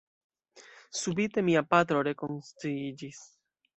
[1.01, 3.21] Subite mia patro rekonsciiĝis.